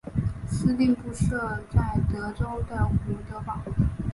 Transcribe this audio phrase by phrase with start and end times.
[0.47, 3.61] 司令部设在德州的胡德堡。